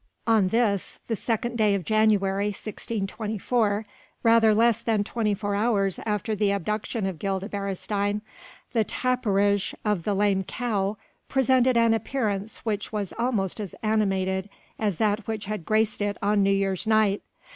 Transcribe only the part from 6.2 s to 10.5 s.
the abduction of Gilda Beresteyn, the tapperij of the "Lame